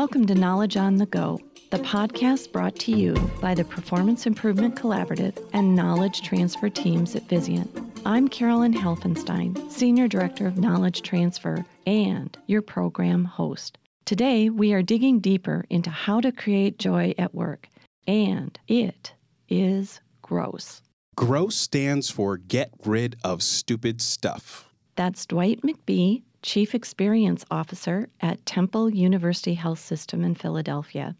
Welcome 0.00 0.26
to 0.28 0.34
Knowledge 0.34 0.78
on 0.78 0.96
the 0.96 1.04
Go, 1.04 1.38
the 1.68 1.76
podcast 1.76 2.52
brought 2.52 2.74
to 2.76 2.90
you 2.90 3.12
by 3.38 3.54
the 3.54 3.66
Performance 3.66 4.24
Improvement 4.24 4.74
Collaborative 4.74 5.46
and 5.52 5.76
Knowledge 5.76 6.22
Transfer 6.22 6.70
teams 6.70 7.14
at 7.14 7.28
Vizient. 7.28 7.68
I'm 8.06 8.26
Carolyn 8.26 8.72
Helfenstein, 8.72 9.70
Senior 9.70 10.08
Director 10.08 10.46
of 10.46 10.56
Knowledge 10.56 11.02
Transfer 11.02 11.66
and 11.86 12.34
your 12.46 12.62
program 12.62 13.26
host. 13.26 13.76
Today, 14.06 14.48
we 14.48 14.72
are 14.72 14.80
digging 14.80 15.20
deeper 15.20 15.66
into 15.68 15.90
how 15.90 16.22
to 16.22 16.32
create 16.32 16.78
joy 16.78 17.12
at 17.18 17.34
work, 17.34 17.68
and 18.06 18.58
it 18.66 19.12
is 19.50 20.00
gross. 20.22 20.80
GROSS 21.14 21.56
stands 21.56 22.08
for 22.08 22.38
Get 22.38 22.70
Rid 22.86 23.16
of 23.22 23.42
Stupid 23.42 24.00
Stuff. 24.00 24.70
That's 24.96 25.26
Dwight 25.26 25.60
McBee, 25.60 26.22
Chief 26.42 26.74
Experience 26.74 27.44
Officer 27.50 28.08
at 28.20 28.44
Temple 28.46 28.90
University 28.90 29.54
Health 29.54 29.78
System 29.78 30.24
in 30.24 30.34
Philadelphia. 30.34 31.14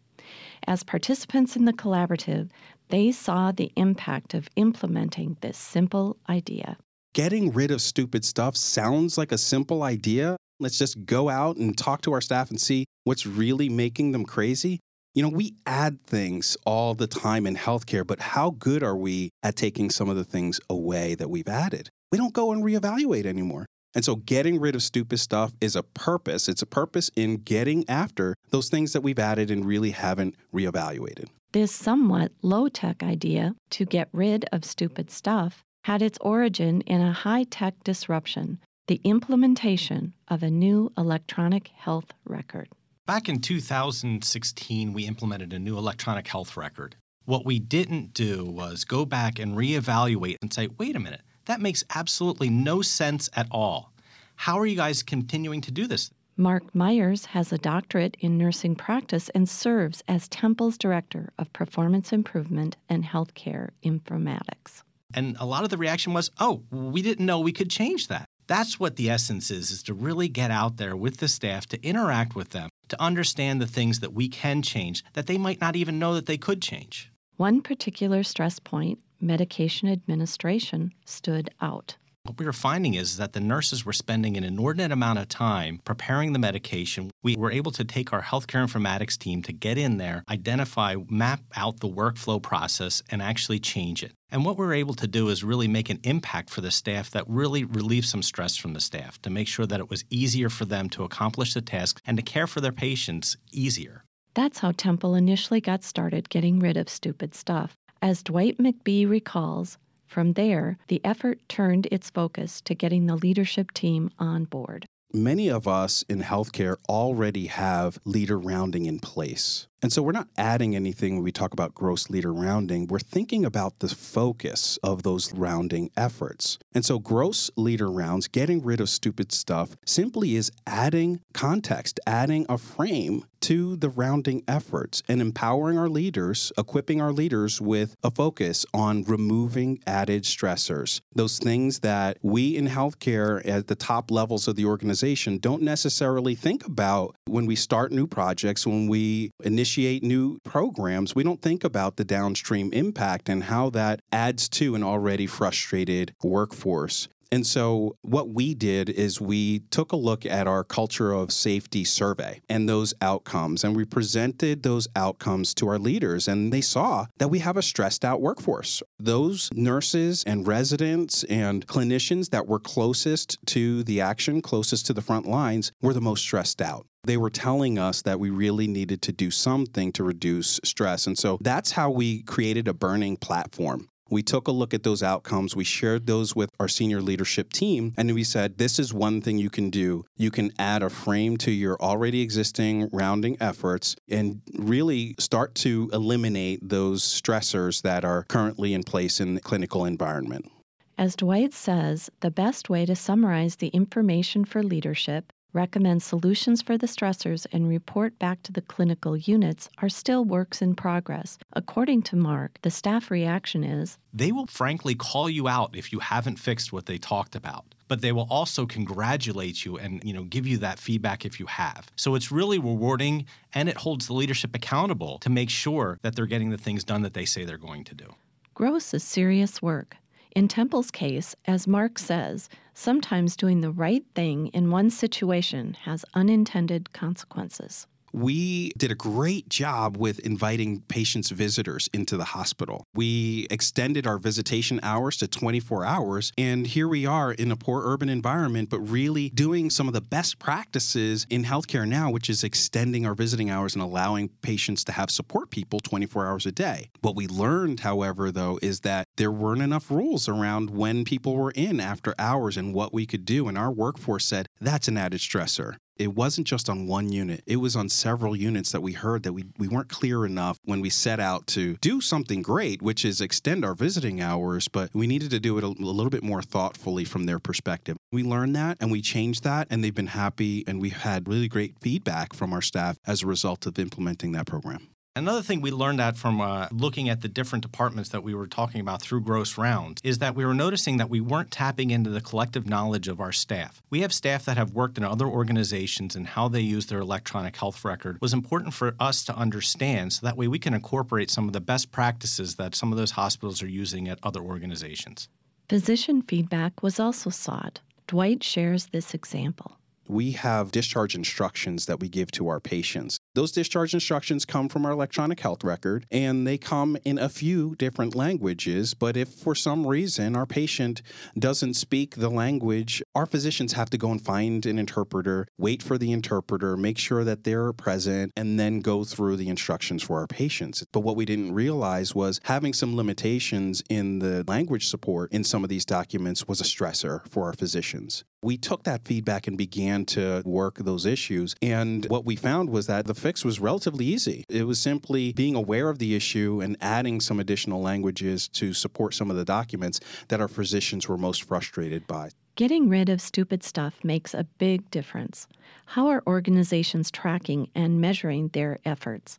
As 0.65 0.83
participants 0.83 1.55
in 1.55 1.65
the 1.65 1.73
collaborative, 1.73 2.49
they 2.89 3.11
saw 3.11 3.51
the 3.51 3.71
impact 3.75 4.33
of 4.33 4.49
implementing 4.55 5.37
this 5.41 5.57
simple 5.57 6.17
idea. 6.27 6.77
Getting 7.13 7.51
rid 7.51 7.71
of 7.71 7.81
stupid 7.81 8.25
stuff 8.25 8.55
sounds 8.55 9.17
like 9.17 9.31
a 9.31 9.37
simple 9.37 9.83
idea. 9.83 10.37
Let's 10.59 10.77
just 10.77 11.05
go 11.05 11.29
out 11.29 11.57
and 11.57 11.77
talk 11.77 12.01
to 12.01 12.13
our 12.13 12.21
staff 12.21 12.49
and 12.49 12.59
see 12.59 12.85
what's 13.03 13.25
really 13.25 13.69
making 13.69 14.13
them 14.13 14.25
crazy. 14.25 14.79
You 15.13 15.23
know, 15.23 15.29
we 15.29 15.55
add 15.65 16.03
things 16.05 16.55
all 16.65 16.93
the 16.93 17.07
time 17.07 17.45
in 17.45 17.57
healthcare, 17.57 18.07
but 18.07 18.19
how 18.19 18.51
good 18.51 18.81
are 18.81 18.95
we 18.95 19.29
at 19.43 19.55
taking 19.55 19.89
some 19.89 20.09
of 20.09 20.15
the 20.15 20.23
things 20.23 20.59
away 20.69 21.15
that 21.15 21.29
we've 21.29 21.49
added? 21.49 21.89
We 22.11 22.17
don't 22.17 22.33
go 22.33 22.51
and 22.51 22.63
reevaluate 22.63 23.25
anymore. 23.25 23.65
And 23.93 24.05
so 24.05 24.15
getting 24.15 24.59
rid 24.59 24.75
of 24.75 24.83
stupid 24.83 25.19
stuff 25.19 25.53
is 25.59 25.75
a 25.75 25.83
purpose. 25.83 26.47
It's 26.47 26.61
a 26.61 26.65
purpose 26.67 27.09
in 27.15 27.37
getting 27.37 27.87
after 27.89 28.35
those 28.49 28.69
things 28.69 28.93
that 28.93 29.01
we've 29.01 29.19
added 29.19 29.51
and 29.51 29.65
really 29.65 29.91
haven't 29.91 30.35
reevaluated. 30.53 31.27
This 31.51 31.73
somewhat 31.73 32.31
low 32.41 32.69
tech 32.69 33.03
idea 33.03 33.55
to 33.71 33.85
get 33.85 34.07
rid 34.13 34.45
of 34.53 34.63
stupid 34.63 35.11
stuff 35.11 35.63
had 35.83 36.01
its 36.01 36.17
origin 36.21 36.81
in 36.81 37.01
a 37.01 37.11
high 37.11 37.43
tech 37.43 37.83
disruption 37.83 38.59
the 38.87 39.01
implementation 39.03 40.13
of 40.27 40.43
a 40.43 40.49
new 40.49 40.91
electronic 40.97 41.69
health 41.69 42.13
record. 42.25 42.67
Back 43.05 43.29
in 43.29 43.39
2016, 43.39 44.93
we 44.93 45.07
implemented 45.07 45.53
a 45.53 45.59
new 45.59 45.77
electronic 45.77 46.27
health 46.27 46.57
record. 46.57 46.95
What 47.25 47.45
we 47.45 47.59
didn't 47.59 48.13
do 48.13 48.45
was 48.45 48.83
go 48.83 49.05
back 49.05 49.39
and 49.39 49.55
reevaluate 49.55 50.35
and 50.41 50.53
say, 50.53 50.67
wait 50.77 50.95
a 50.95 50.99
minute, 50.99 51.21
that 51.45 51.61
makes 51.61 51.83
absolutely 51.93 52.49
no 52.49 52.81
sense 52.81 53.29
at 53.35 53.47
all. 53.51 53.91
How 54.35 54.59
are 54.59 54.65
you 54.65 54.75
guys 54.75 55.03
continuing 55.03 55.61
to 55.61 55.71
do 55.71 55.87
this? 55.87 56.11
Mark 56.37 56.73
Myers 56.73 57.25
has 57.25 57.51
a 57.51 57.57
doctorate 57.57 58.17
in 58.19 58.37
nursing 58.37 58.75
practice 58.75 59.29
and 59.29 59.47
serves 59.47 60.01
as 60.07 60.27
Temple's 60.27 60.77
Director 60.77 61.31
of 61.37 61.51
Performance 61.53 62.11
Improvement 62.11 62.77
and 62.89 63.03
Healthcare 63.03 63.69
Informatics. 63.83 64.81
And 65.13 65.35
a 65.39 65.45
lot 65.45 65.63
of 65.63 65.69
the 65.69 65.77
reaction 65.77 66.13
was, 66.13 66.31
oh, 66.39 66.63
we 66.71 67.01
didn't 67.01 67.25
know 67.25 67.39
we 67.39 67.51
could 67.51 67.69
change 67.69 68.07
that. 68.07 68.25
That's 68.47 68.79
what 68.79 68.95
the 68.95 69.09
essence 69.09 69.51
is, 69.51 69.71
is 69.71 69.83
to 69.83 69.93
really 69.93 70.27
get 70.27 70.51
out 70.51 70.77
there 70.77 70.95
with 70.95 71.17
the 71.17 71.27
staff, 71.27 71.67
to 71.67 71.81
interact 71.85 72.35
with 72.35 72.49
them, 72.49 72.69
to 72.89 73.01
understand 73.01 73.61
the 73.61 73.67
things 73.67 73.99
that 73.99 74.13
we 74.13 74.27
can 74.27 74.61
change 74.61 75.03
that 75.13 75.27
they 75.27 75.37
might 75.37 75.61
not 75.61 75.75
even 75.75 75.99
know 75.99 76.13
that 76.15 76.25
they 76.25 76.37
could 76.37 76.61
change. 76.61 77.11
One 77.37 77.61
particular 77.61 78.23
stress 78.23 78.59
point, 78.59 78.99
medication 79.21 79.87
administration, 79.87 80.93
stood 81.05 81.49
out. 81.61 81.97
What 82.23 82.37
we 82.37 82.45
were 82.45 82.53
finding 82.53 82.93
is 82.93 83.17
that 83.17 83.33
the 83.33 83.39
nurses 83.39 83.83
were 83.83 83.93
spending 83.93 84.37
an 84.37 84.43
inordinate 84.43 84.91
amount 84.91 85.17
of 85.17 85.27
time 85.27 85.81
preparing 85.83 86.33
the 86.33 86.39
medication. 86.39 87.09
We 87.23 87.35
were 87.35 87.51
able 87.51 87.71
to 87.71 87.83
take 87.83 88.13
our 88.13 88.21
healthcare 88.21 88.63
informatics 88.63 89.17
team 89.17 89.41
to 89.41 89.51
get 89.51 89.79
in 89.79 89.97
there, 89.97 90.23
identify, 90.29 90.97
map 91.09 91.41
out 91.55 91.79
the 91.79 91.89
workflow 91.89 92.39
process, 92.39 93.01
and 93.09 93.23
actually 93.23 93.57
change 93.57 94.03
it. 94.03 94.11
And 94.29 94.45
what 94.45 94.55
we 94.55 94.67
were 94.67 94.73
able 94.73 94.93
to 94.95 95.07
do 95.07 95.29
is 95.29 95.43
really 95.43 95.67
make 95.67 95.89
an 95.89 95.99
impact 96.03 96.51
for 96.51 96.61
the 96.61 96.69
staff 96.69 97.09
that 97.09 97.25
really 97.27 97.63
relieved 97.63 98.05
some 98.05 98.21
stress 98.21 98.55
from 98.55 98.73
the 98.73 98.81
staff 98.81 99.19
to 99.23 99.31
make 99.31 99.47
sure 99.47 99.65
that 99.65 99.79
it 99.79 99.89
was 99.89 100.05
easier 100.11 100.49
for 100.49 100.65
them 100.65 100.89
to 100.89 101.03
accomplish 101.03 101.55
the 101.55 101.61
task 101.61 102.01
and 102.05 102.17
to 102.17 102.23
care 102.23 102.45
for 102.45 102.61
their 102.61 102.71
patients 102.71 103.35
easier. 103.51 104.03
That's 104.33 104.59
how 104.59 104.71
Temple 104.71 105.15
initially 105.15 105.59
got 105.59 105.83
started 105.83 106.29
getting 106.29 106.59
rid 106.59 106.77
of 106.77 106.87
stupid 106.87 107.35
stuff. 107.35 107.75
As 108.03 108.23
Dwight 108.23 108.57
McBee 108.57 109.07
recalls, 109.07 109.77
from 110.07 110.33
there, 110.33 110.79
the 110.87 110.99
effort 111.05 111.39
turned 111.47 111.87
its 111.91 112.09
focus 112.09 112.59
to 112.61 112.73
getting 112.73 113.05
the 113.05 113.15
leadership 113.15 113.71
team 113.73 114.09
on 114.17 114.45
board. 114.45 114.87
Many 115.13 115.49
of 115.49 115.67
us 115.67 116.03
in 116.09 116.23
healthcare 116.23 116.77
already 116.89 117.45
have 117.45 117.99
leader 118.03 118.39
rounding 118.39 118.87
in 118.87 118.99
place. 118.99 119.67
And 119.81 119.91
so 119.91 120.03
we're 120.03 120.11
not 120.11 120.27
adding 120.37 120.75
anything 120.75 121.15
when 121.15 121.23
we 121.23 121.31
talk 121.31 121.53
about 121.53 121.73
gross 121.73 122.09
leader 122.09 122.31
rounding. 122.31 122.85
We're 122.87 122.99
thinking 122.99 123.43
about 123.43 123.79
the 123.79 123.87
focus 123.89 124.77
of 124.83 125.01
those 125.01 125.33
rounding 125.33 125.89
efforts. 125.97 126.59
And 126.73 126.85
so 126.85 126.99
gross 126.99 127.49
leader 127.57 127.89
rounds, 127.89 128.27
getting 128.27 128.63
rid 128.63 128.79
of 128.79 128.89
stupid 128.89 129.31
stuff, 129.31 129.75
simply 129.85 130.35
is 130.35 130.51
adding 130.67 131.21
context, 131.33 131.99
adding 132.05 132.45
a 132.47 132.59
frame 132.59 133.25
to 133.41 133.75
the 133.75 133.89
rounding 133.89 134.43
efforts 134.47 135.01
and 135.07 135.19
empowering 135.19 135.75
our 135.79 135.89
leaders, 135.89 136.51
equipping 136.59 137.01
our 137.01 137.11
leaders 137.11 137.59
with 137.59 137.95
a 138.03 138.11
focus 138.11 138.67
on 138.71 139.03
removing 139.05 139.79
added 139.87 140.23
stressors. 140.23 141.01
Those 141.15 141.39
things 141.39 141.79
that 141.79 142.19
we 142.21 142.55
in 142.55 142.67
healthcare 142.67 143.41
at 143.47 143.65
the 143.65 143.73
top 143.73 144.11
levels 144.11 144.47
of 144.47 144.55
the 144.55 144.65
organization 144.65 145.39
don't 145.39 145.63
necessarily 145.63 146.35
think 146.35 146.67
about 146.67 147.15
when 147.25 147.47
we 147.47 147.55
start 147.55 147.91
new 147.91 148.05
projects, 148.05 148.67
when 148.67 148.87
we 148.87 149.31
initiate 149.43 149.70
new 149.77 150.39
programs. 150.43 151.15
We 151.15 151.23
don't 151.23 151.41
think 151.41 151.63
about 151.63 151.97
the 151.97 152.03
downstream 152.03 152.71
impact 152.73 153.29
and 153.29 153.43
how 153.43 153.69
that 153.71 154.01
adds 154.11 154.49
to 154.49 154.75
an 154.75 154.83
already 154.83 155.27
frustrated 155.27 156.13
workforce. 156.23 157.07
And 157.33 157.47
so, 157.47 157.95
what 158.01 158.29
we 158.29 158.53
did 158.53 158.89
is 158.89 159.21
we 159.21 159.59
took 159.71 159.93
a 159.93 159.95
look 159.95 160.25
at 160.25 160.47
our 160.47 160.65
culture 160.65 161.13
of 161.13 161.31
safety 161.31 161.85
survey 161.85 162.41
and 162.49 162.67
those 162.67 162.93
outcomes, 162.99 163.63
and 163.63 163.73
we 163.73 163.85
presented 163.85 164.63
those 164.63 164.89
outcomes 164.97 165.53
to 165.55 165.69
our 165.69 165.79
leaders, 165.79 166.27
and 166.27 166.51
they 166.51 166.59
saw 166.59 167.05
that 167.19 167.29
we 167.29 167.39
have 167.39 167.55
a 167.55 167.61
stressed 167.61 168.03
out 168.03 168.19
workforce. 168.19 168.83
Those 168.99 169.49
nurses 169.53 170.25
and 170.27 170.45
residents 170.45 171.23
and 171.25 171.65
clinicians 171.67 172.31
that 172.31 172.47
were 172.47 172.59
closest 172.59 173.37
to 173.47 173.83
the 173.83 174.01
action, 174.01 174.41
closest 174.41 174.85
to 174.87 174.93
the 174.93 175.01
front 175.01 175.25
lines, 175.25 175.71
were 175.81 175.93
the 175.93 176.01
most 176.01 176.23
stressed 176.23 176.61
out. 176.61 176.85
They 177.03 177.17
were 177.17 177.31
telling 177.31 177.79
us 177.79 178.03
that 178.03 178.19
we 178.19 178.29
really 178.29 178.67
needed 178.67 179.01
to 179.03 179.11
do 179.11 179.31
something 179.31 179.91
to 179.93 180.03
reduce 180.03 180.59
stress. 180.63 181.07
And 181.07 181.17
so 181.17 181.39
that's 181.41 181.71
how 181.71 181.89
we 181.89 182.21
created 182.23 182.67
a 182.67 182.73
burning 182.73 183.17
platform. 183.17 183.87
We 184.11 184.21
took 184.21 184.47
a 184.47 184.51
look 184.51 184.73
at 184.73 184.83
those 184.83 185.01
outcomes. 185.01 185.55
We 185.55 185.63
shared 185.63 186.05
those 186.05 186.35
with 186.35 186.49
our 186.59 186.67
senior 186.67 187.01
leadership 187.01 187.53
team. 187.53 187.93
And 187.97 188.13
we 188.13 188.25
said, 188.25 188.57
this 188.57 188.77
is 188.77 188.93
one 188.93 189.21
thing 189.21 189.37
you 189.37 189.49
can 189.49 189.69
do. 189.69 190.03
You 190.17 190.29
can 190.29 190.51
add 190.59 190.83
a 190.83 190.89
frame 190.89 191.37
to 191.37 191.51
your 191.51 191.81
already 191.81 192.21
existing 192.21 192.89
rounding 192.91 193.37
efforts 193.39 193.95
and 194.09 194.41
really 194.53 195.15
start 195.17 195.55
to 195.55 195.89
eliminate 195.93 196.59
those 196.61 197.03
stressors 197.03 197.81
that 197.83 198.03
are 198.03 198.25
currently 198.25 198.73
in 198.73 198.83
place 198.83 199.21
in 199.21 199.33
the 199.33 199.41
clinical 199.41 199.85
environment. 199.85 200.51
As 200.97 201.15
Dwight 201.15 201.53
says, 201.53 202.11
the 202.19 202.29
best 202.29 202.69
way 202.69 202.85
to 202.85 202.95
summarize 202.95 203.55
the 203.55 203.69
information 203.69 204.45
for 204.45 204.61
leadership 204.61 205.31
recommend 205.53 206.03
solutions 206.03 206.61
for 206.61 206.77
the 206.77 206.87
stressors, 206.87 207.45
and 207.51 207.67
report 207.67 208.17
back 208.19 208.43
to 208.43 208.51
the 208.51 208.61
clinical 208.61 209.17
units 209.17 209.69
are 209.79 209.89
still 209.89 210.23
works 210.23 210.61
in 210.61 210.75
progress. 210.75 211.37
According 211.53 212.03
to 212.03 212.15
Mark, 212.15 212.59
the 212.61 212.71
staff 212.71 213.11
reaction 213.11 213.63
is 213.63 213.97
they 214.13 214.31
will 214.31 214.47
frankly 214.47 214.95
call 214.95 215.29
you 215.29 215.47
out 215.47 215.75
if 215.75 215.91
you 215.91 215.99
haven't 215.99 216.37
fixed 216.39 216.73
what 216.73 216.85
they 216.85 216.97
talked 216.97 217.35
about 217.35 217.65
but 217.91 217.99
they 217.99 218.13
will 218.13 218.27
also 218.29 218.65
congratulate 218.65 219.65
you 219.65 219.77
and 219.77 220.01
you 220.05 220.13
know 220.13 220.23
give 220.23 220.47
you 220.47 220.57
that 220.57 220.79
feedback 220.79 221.25
if 221.25 221.41
you 221.41 221.45
have. 221.47 221.91
So 221.97 222.15
it's 222.15 222.31
really 222.31 222.57
rewarding 222.57 223.25
and 223.53 223.67
it 223.67 223.75
holds 223.75 224.07
the 224.07 224.13
leadership 224.13 224.55
accountable 224.55 225.17
to 225.19 225.29
make 225.29 225.49
sure 225.49 225.99
that 226.01 226.15
they're 226.15 226.25
getting 226.25 226.51
the 226.51 226.57
things 226.57 226.85
done 226.85 227.01
that 227.01 227.13
they 227.13 227.25
say 227.25 227.43
they're 227.43 227.57
going 227.57 227.83
to 227.83 227.93
do. 227.93 228.15
Gross 228.53 228.93
is 228.93 229.03
serious 229.03 229.61
work. 229.61 229.97
In 230.33 230.47
Temple's 230.47 230.91
case, 230.91 231.35
as 231.45 231.67
Mark 231.67 231.99
says, 231.99 232.49
sometimes 232.73 233.35
doing 233.35 233.61
the 233.61 233.71
right 233.71 234.05
thing 234.15 234.47
in 234.47 234.71
one 234.71 234.89
situation 234.89 235.75
has 235.83 236.05
unintended 236.13 236.93
consequences 236.93 237.87
we 238.13 238.71
did 238.77 238.91
a 238.91 238.95
great 238.95 239.49
job 239.49 239.97
with 239.97 240.19
inviting 240.19 240.81
patients' 240.81 241.29
visitors 241.29 241.89
into 241.93 242.17
the 242.17 242.25
hospital. 242.25 242.83
We 242.93 243.47
extended 243.49 244.07
our 244.07 244.17
visitation 244.17 244.79
hours 244.83 245.17
to 245.17 245.27
24 245.27 245.85
hours, 245.85 246.31
and 246.37 246.67
here 246.67 246.87
we 246.87 247.05
are 247.05 247.31
in 247.31 247.51
a 247.51 247.55
poor 247.55 247.81
urban 247.85 248.09
environment, 248.09 248.69
but 248.69 248.79
really 248.79 249.29
doing 249.29 249.69
some 249.69 249.87
of 249.87 249.93
the 249.93 250.01
best 250.01 250.39
practices 250.39 251.25
in 251.29 251.43
healthcare 251.43 251.87
now, 251.87 252.11
which 252.11 252.29
is 252.29 252.43
extending 252.43 253.05
our 253.05 253.13
visiting 253.13 253.49
hours 253.49 253.73
and 253.73 253.83
allowing 253.83 254.29
patients 254.41 254.83
to 254.85 254.91
have 254.91 255.09
support 255.09 255.49
people 255.49 255.79
24 255.79 256.27
hours 256.27 256.45
a 256.45 256.51
day. 256.51 256.89
What 257.01 257.15
we 257.15 257.27
learned, 257.27 257.81
however, 257.81 258.31
though, 258.31 258.59
is 258.61 258.81
that 258.81 259.05
there 259.17 259.31
weren't 259.31 259.61
enough 259.61 259.89
rules 259.89 260.27
around 260.27 260.69
when 260.69 261.03
people 261.03 261.35
were 261.35 261.51
in 261.51 261.79
after 261.79 262.13
hours 262.17 262.57
and 262.57 262.73
what 262.73 262.93
we 262.93 263.05
could 263.05 263.25
do, 263.25 263.47
and 263.47 263.57
our 263.57 263.71
workforce 263.71 264.25
said 264.25 264.47
that's 264.59 264.87
an 264.87 264.97
added 264.97 265.19
stressor. 265.19 265.77
It 265.97 266.15
wasn't 266.15 266.47
just 266.47 266.69
on 266.69 266.87
one 266.87 267.11
unit, 267.11 267.43
it 267.45 267.57
was 267.57 267.75
on 267.75 267.89
several 267.89 268.35
units 268.35 268.71
that 268.71 268.81
we 268.81 268.93
heard 268.93 269.23
that 269.23 269.33
we, 269.33 269.45
we 269.57 269.67
weren't 269.67 269.89
clear 269.89 270.25
enough 270.25 270.57
when 270.63 270.81
we 270.81 270.89
set 270.89 271.19
out 271.19 271.47
to 271.47 271.75
do 271.77 272.01
something 272.01 272.41
great, 272.41 272.81
which 272.81 273.05
is 273.05 273.21
extend 273.21 273.63
our 273.63 273.75
visiting 273.75 274.21
hours, 274.21 274.67
but 274.67 274.89
we 274.93 275.05
needed 275.07 275.29
to 275.31 275.39
do 275.39 275.57
it 275.57 275.63
a, 275.63 275.67
a 275.67 275.93
little 275.93 276.09
bit 276.09 276.23
more 276.23 276.41
thoughtfully 276.41 277.05
from 277.05 277.25
their 277.25 277.39
perspective. 277.39 277.97
We 278.11 278.23
learned 278.23 278.55
that 278.55 278.77
and 278.79 278.91
we 278.91 279.01
changed 279.01 279.43
that, 279.43 279.67
and 279.69 279.83
they've 279.83 279.93
been 279.93 280.07
happy, 280.07 280.63
and 280.65 280.81
we've 280.81 280.97
had 280.97 281.27
really 281.27 281.47
great 281.47 281.75
feedback 281.81 282.33
from 282.33 282.53
our 282.53 282.61
staff 282.61 282.97
as 283.05 283.21
a 283.23 283.27
result 283.27 283.65
of 283.65 283.77
implementing 283.77 284.31
that 284.31 284.47
program. 284.47 284.87
Another 285.13 285.41
thing 285.41 285.59
we 285.59 285.71
learned 285.71 285.99
out 285.99 286.15
from 286.15 286.39
uh, 286.39 286.69
looking 286.71 287.09
at 287.09 287.19
the 287.19 287.27
different 287.27 287.63
departments 287.63 288.09
that 288.11 288.23
we 288.23 288.33
were 288.33 288.47
talking 288.47 288.79
about 288.79 289.01
through 289.01 289.19
gross 289.19 289.57
rounds 289.57 289.99
is 290.05 290.19
that 290.19 290.35
we 290.35 290.45
were 290.45 290.53
noticing 290.53 290.95
that 290.97 291.09
we 291.09 291.19
weren't 291.19 291.51
tapping 291.51 291.91
into 291.91 292.09
the 292.09 292.21
collective 292.21 292.65
knowledge 292.65 293.09
of 293.09 293.19
our 293.19 293.33
staff. 293.33 293.81
We 293.89 293.99
have 294.01 294.13
staff 294.13 294.45
that 294.45 294.55
have 294.55 294.71
worked 294.71 294.97
in 294.97 295.03
other 295.03 295.25
organizations 295.25 296.15
and 296.15 296.27
how 296.27 296.47
they 296.47 296.61
use 296.61 296.85
their 296.85 297.01
electronic 297.01 297.57
health 297.57 297.83
record 297.83 298.19
was 298.21 298.31
important 298.31 298.73
for 298.73 298.95
us 299.01 299.25
to 299.25 299.35
understand 299.35 300.13
so 300.13 300.25
that 300.25 300.37
way 300.37 300.47
we 300.47 300.59
can 300.59 300.73
incorporate 300.73 301.29
some 301.29 301.45
of 301.45 301.51
the 301.51 301.59
best 301.59 301.91
practices 301.91 302.55
that 302.55 302.73
some 302.73 302.93
of 302.93 302.97
those 302.97 303.11
hospitals 303.11 303.61
are 303.61 303.67
using 303.67 304.07
at 304.07 304.17
other 304.23 304.39
organizations. 304.39 305.27
Physician 305.67 306.21
feedback 306.21 306.81
was 306.81 307.01
also 307.01 307.29
sought. 307.29 307.81
Dwight 308.07 308.45
shares 308.45 308.85
this 308.93 309.13
example 309.13 309.75
we 310.11 310.31
have 310.31 310.71
discharge 310.71 311.15
instructions 311.15 311.85
that 311.85 312.01
we 312.01 312.09
give 312.09 312.29
to 312.31 312.49
our 312.49 312.59
patients. 312.59 313.17
Those 313.33 313.53
discharge 313.53 313.93
instructions 313.93 314.43
come 314.43 314.67
from 314.67 314.85
our 314.85 314.91
electronic 314.91 315.39
health 315.39 315.63
record 315.63 316.05
and 316.11 316.45
they 316.45 316.57
come 316.57 316.97
in 317.05 317.17
a 317.17 317.29
few 317.29 317.75
different 317.77 318.13
languages. 318.13 318.93
But 318.93 319.15
if 319.15 319.29
for 319.29 319.55
some 319.55 319.87
reason 319.87 320.35
our 320.35 320.45
patient 320.45 321.01
doesn't 321.39 321.75
speak 321.75 322.15
the 322.15 322.29
language, 322.29 323.01
our 323.15 323.25
physicians 323.25 323.71
have 323.71 323.89
to 323.91 323.97
go 323.97 324.11
and 324.11 324.21
find 324.21 324.65
an 324.65 324.77
interpreter, 324.77 325.47
wait 325.57 325.81
for 325.81 325.97
the 325.97 326.11
interpreter, 326.11 326.75
make 326.75 326.97
sure 326.97 327.23
that 327.23 327.45
they're 327.45 327.71
present, 327.71 328.33
and 328.35 328.59
then 328.59 328.81
go 328.81 329.05
through 329.05 329.37
the 329.37 329.47
instructions 329.47 330.03
for 330.03 330.19
our 330.19 330.27
patients. 330.27 330.83
But 330.91 330.99
what 330.99 331.15
we 331.15 331.23
didn't 331.23 331.53
realize 331.53 332.13
was 332.13 332.41
having 332.43 332.73
some 332.73 332.97
limitations 332.97 333.81
in 333.89 334.19
the 334.19 334.43
language 334.45 334.89
support 334.89 335.31
in 335.31 335.45
some 335.45 335.63
of 335.63 335.69
these 335.69 335.85
documents 335.85 336.49
was 336.49 336.59
a 336.59 336.65
stressor 336.65 337.25
for 337.29 337.45
our 337.45 337.53
physicians. 337.53 338.25
We 338.43 338.57
took 338.57 338.83
that 338.83 339.05
feedback 339.05 339.45
and 339.45 339.55
began 339.55 340.03
to 340.05 340.41
work 340.43 340.79
those 340.79 341.05
issues. 341.05 341.55
And 341.61 342.07
what 342.07 342.25
we 342.25 342.35
found 342.35 342.71
was 342.71 342.87
that 342.87 343.05
the 343.05 343.13
fix 343.21 343.45
was 343.45 343.59
relatively 343.59 344.05
easy. 344.05 344.43
It 344.49 344.63
was 344.63 344.79
simply 344.79 345.31
being 345.31 345.55
aware 345.55 345.89
of 345.89 345.99
the 345.99 346.15
issue 346.15 346.59
and 346.61 346.75
adding 346.81 347.21
some 347.21 347.39
additional 347.39 347.79
languages 347.79 348.47
to 348.49 348.73
support 348.73 349.13
some 349.13 349.29
of 349.29 349.37
the 349.37 349.45
documents 349.45 349.99
that 350.29 350.41
our 350.41 350.47
physicians 350.47 351.07
were 351.07 351.17
most 351.17 351.43
frustrated 351.43 352.07
by. 352.07 352.31
Getting 352.55 352.89
rid 352.89 353.09
of 353.09 353.21
stupid 353.21 353.63
stuff 353.63 354.03
makes 354.03 354.33
a 354.33 354.43
big 354.57 354.89
difference. 354.89 355.47
How 355.85 356.07
are 356.07 356.23
organizations 356.25 357.11
tracking 357.11 357.69
and 357.75 358.01
measuring 358.01 358.49
their 358.49 358.79
efforts? 358.83 359.37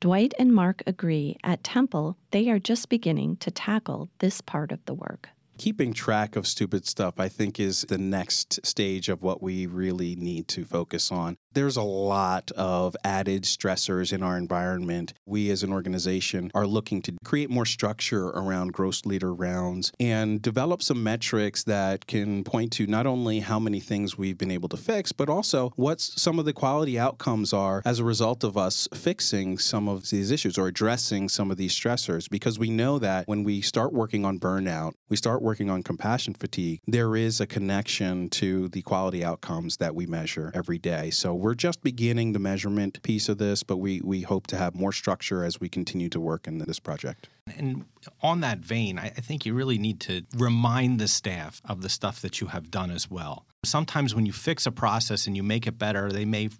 Dwight 0.00 0.32
and 0.38 0.54
Mark 0.54 0.82
agree 0.86 1.36
at 1.44 1.62
Temple 1.62 2.16
they 2.30 2.48
are 2.48 2.58
just 2.58 2.88
beginning 2.88 3.36
to 3.36 3.50
tackle 3.50 4.08
this 4.20 4.40
part 4.40 4.72
of 4.72 4.84
the 4.86 4.94
work 4.94 5.28
keeping 5.58 5.92
track 5.92 6.36
of 6.36 6.46
stupid 6.46 6.86
stuff, 6.86 7.18
I 7.18 7.28
think, 7.28 7.60
is 7.60 7.82
the 7.82 7.98
next 7.98 8.64
stage 8.64 9.08
of 9.08 9.22
what 9.22 9.42
we 9.42 9.66
really 9.66 10.16
need 10.16 10.48
to 10.48 10.64
focus 10.64 11.12
on. 11.12 11.36
There's 11.58 11.76
a 11.76 11.82
lot 11.82 12.52
of 12.52 12.96
added 13.02 13.42
stressors 13.42 14.12
in 14.12 14.22
our 14.22 14.38
environment. 14.38 15.12
We 15.26 15.50
as 15.50 15.64
an 15.64 15.72
organization 15.72 16.52
are 16.54 16.68
looking 16.68 17.02
to 17.02 17.16
create 17.24 17.50
more 17.50 17.66
structure 17.66 18.28
around 18.28 18.72
gross 18.72 19.04
leader 19.04 19.34
rounds 19.34 19.90
and 19.98 20.40
develop 20.40 20.84
some 20.84 21.02
metrics 21.02 21.64
that 21.64 22.06
can 22.06 22.44
point 22.44 22.70
to 22.74 22.86
not 22.86 23.08
only 23.08 23.40
how 23.40 23.58
many 23.58 23.80
things 23.80 24.16
we've 24.16 24.38
been 24.38 24.52
able 24.52 24.68
to 24.68 24.76
fix, 24.76 25.10
but 25.10 25.28
also 25.28 25.72
what 25.74 26.00
some 26.00 26.38
of 26.38 26.44
the 26.44 26.52
quality 26.52 26.96
outcomes 26.96 27.52
are 27.52 27.82
as 27.84 27.98
a 27.98 28.04
result 28.04 28.44
of 28.44 28.56
us 28.56 28.86
fixing 28.94 29.58
some 29.58 29.88
of 29.88 30.10
these 30.10 30.30
issues 30.30 30.58
or 30.58 30.68
addressing 30.68 31.28
some 31.28 31.50
of 31.50 31.56
these 31.56 31.74
stressors. 31.74 32.30
Because 32.30 32.56
we 32.56 32.70
know 32.70 33.00
that 33.00 33.26
when 33.26 33.42
we 33.42 33.62
start 33.62 33.92
working 33.92 34.24
on 34.24 34.38
burnout, 34.38 34.92
we 35.08 35.16
start 35.16 35.42
working 35.42 35.70
on 35.70 35.82
compassion 35.82 36.34
fatigue, 36.34 36.78
there 36.86 37.16
is 37.16 37.40
a 37.40 37.48
connection 37.48 38.30
to 38.30 38.68
the 38.68 38.82
quality 38.82 39.24
outcomes 39.24 39.78
that 39.78 39.96
we 39.96 40.06
measure 40.06 40.52
every 40.54 40.78
day. 40.78 41.10
So 41.10 41.34
we're 41.47 41.47
just 41.54 41.82
beginning 41.82 42.32
the 42.32 42.38
measurement 42.38 43.02
piece 43.02 43.28
of 43.28 43.38
this, 43.38 43.62
but 43.62 43.76
we, 43.76 44.00
we 44.02 44.22
hope 44.22 44.46
to 44.48 44.56
have 44.56 44.74
more 44.74 44.92
structure 44.92 45.44
as 45.44 45.60
we 45.60 45.68
continue 45.68 46.08
to 46.08 46.20
work 46.20 46.46
in 46.46 46.58
this 46.58 46.78
project. 46.78 47.28
And 47.56 47.84
on 48.22 48.40
that 48.40 48.58
vein, 48.58 48.98
I 48.98 49.08
think 49.08 49.46
you 49.46 49.54
really 49.54 49.78
need 49.78 50.00
to 50.00 50.22
remind 50.36 50.98
the 50.98 51.08
staff 51.08 51.60
of 51.64 51.82
the 51.82 51.88
stuff 51.88 52.20
that 52.20 52.40
you 52.40 52.48
have 52.48 52.70
done 52.70 52.90
as 52.90 53.10
well. 53.10 53.46
Sometimes 53.64 54.14
when 54.14 54.26
you 54.26 54.32
fix 54.32 54.66
a 54.66 54.72
process 54.72 55.26
and 55.26 55.36
you 55.36 55.42
make 55.42 55.66
it 55.66 55.78
better, 55.78 56.12
they 56.12 56.24
may 56.24 56.50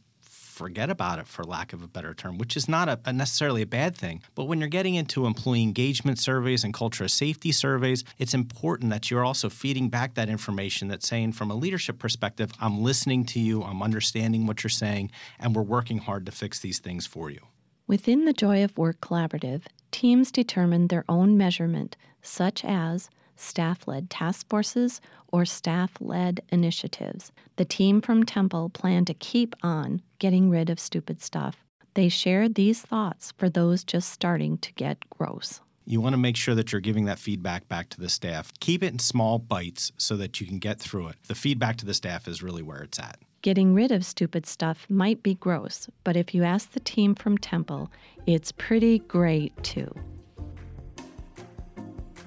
forget 0.59 0.91
about 0.91 1.19
it, 1.21 1.29
for 1.29 1.45
lack 1.45 1.73
of 1.73 1.83
a 1.83 1.89
better 1.89 2.15
term, 2.15 2.37
which 2.37 2.57
is 2.57 2.69
not 2.69 2.89
a, 2.89 2.99
a 3.05 3.13
necessarily 3.13 3.63
a 3.63 3.67
bad 3.67 3.95
thing. 3.95 4.23
But 4.35 4.45
when 4.45 4.59
you're 4.59 4.69
getting 4.69 4.97
into 4.97 5.27
employee 5.27 5.63
engagement 5.63 6.19
surveys 6.19 6.65
and 6.65 6.75
culture 6.75 7.07
safety 7.09 7.53
surveys, 7.53 8.05
it's 8.19 8.35
important 8.35 8.91
that 8.91 9.11
you're 9.11 9.25
also 9.25 9.49
feeding 9.49 9.89
back 9.89 10.15
that 10.15 10.29
information 10.29 10.89
that's 10.89 11.09
saying, 11.09 11.33
from 11.33 11.51
a 11.51 11.55
leadership 11.55 11.99
perspective, 11.99 12.51
I'm 12.61 12.83
listening 12.83 13.25
to 13.27 13.41
you, 13.41 13.63
I'm 13.63 13.83
understanding 13.83 14.47
what 14.47 14.63
you're 14.63 14.71
saying, 14.71 15.11
and 15.39 15.55
we're 15.55 15.63
working 15.63 15.99
hard 15.99 16.27
to 16.27 16.33
fix 16.33 16.59
these 16.59 16.81
things 16.81 17.07
for 17.07 17.31
you. 17.31 17.41
Within 17.87 18.25
the 18.25 18.33
Joy 18.33 18.63
of 18.65 18.77
Work 18.77 19.01
Collaborative, 19.01 19.63
teams 19.91 20.31
determine 20.31 20.89
their 20.89 21.05
own 21.09 21.39
measurement, 21.39 21.97
such 22.21 22.65
as 22.65 23.09
staff 23.41 23.87
led 23.87 24.11
task 24.11 24.49
forces 24.49 25.01
or 25.33 25.45
staff 25.45 25.93
led 26.01 26.43
initiatives. 26.51 27.33
The 27.57 27.65
team 27.65 28.01
from 28.01 28.25
Temple 28.25 28.71
plan 28.71 29.05
to 29.07 29.15
keep 29.15 29.55
on 29.63 30.03
getting 30.19 30.51
rid 30.51 30.71
of 30.71 30.81
stupid 30.81 31.23
stuff. 31.23 31.57
They 31.95 32.09
shared 32.09 32.55
these 32.55 32.83
thoughts 32.83 33.33
for 33.37 33.49
those 33.49 33.85
just 33.85 34.11
starting 34.11 34.59
to 34.59 34.73
get 34.75 35.09
gross. 35.11 35.61
You 35.85 36.01
want 36.01 36.13
to 36.13 36.19
make 36.19 36.37
sure 36.37 36.55
that 36.55 36.71
you're 36.71 36.83
giving 36.83 37.07
that 37.07 37.19
feedback 37.19 37.67
back 37.67 37.89
to 37.91 38.01
the 38.01 38.11
staff. 38.11 38.53
Keep 38.61 38.83
it 38.83 38.93
in 38.93 38.99
small 38.99 39.39
bites 39.39 39.91
so 39.97 40.17
that 40.19 40.41
you 40.41 40.47
can 40.47 40.59
get 40.59 40.79
through 40.79 41.09
it. 41.09 41.17
The 41.29 41.35
feedback 41.35 41.77
to 41.79 41.87
the 41.87 41.95
staff 41.95 42.29
is 42.29 42.43
really 42.43 42.63
where 42.63 42.83
it's 42.83 42.99
at. 42.99 43.19
Getting 43.41 43.73
rid 43.73 43.91
of 43.91 44.05
stupid 44.05 44.45
stuff 44.47 44.87
might 44.91 45.23
be 45.23 45.35
gross, 45.35 45.89
but 46.05 46.17
if 46.17 46.35
you 46.35 46.45
ask 46.45 46.73
the 46.73 46.81
team 46.81 47.15
from 47.15 47.39
Temple, 47.39 47.91
it's 48.27 48.53
pretty 48.53 48.99
great 48.99 49.63
too. 49.63 49.95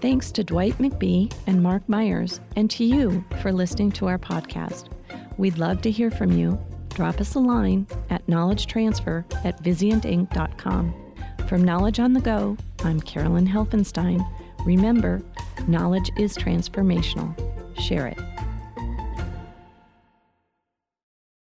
Thanks 0.01 0.31
to 0.31 0.43
Dwight 0.43 0.77
McBee 0.79 1.31
and 1.45 1.61
Mark 1.61 1.87
Myers, 1.87 2.39
and 2.55 2.71
to 2.71 2.83
you 2.83 3.23
for 3.39 3.51
listening 3.51 3.91
to 3.93 4.07
our 4.07 4.17
podcast. 4.17 4.89
We'd 5.37 5.59
love 5.59 5.83
to 5.83 5.91
hear 5.91 6.09
from 6.09 6.31
you. 6.31 6.59
Drop 6.89 7.21
us 7.21 7.35
a 7.35 7.39
line 7.39 7.85
at 8.09 8.25
knowledgetransfer 8.25 9.23
at 9.45 9.61
vizientinc.com. 9.63 10.93
From 11.47 11.63
Knowledge 11.63 11.99
on 11.99 12.13
the 12.13 12.21
Go, 12.21 12.57
I'm 12.83 12.99
Carolyn 12.99 13.47
Helfenstein. 13.47 14.27
Remember, 14.65 15.21
knowledge 15.67 16.09
is 16.17 16.35
transformational. 16.35 17.35
Share 17.79 18.07
it. 18.07 18.17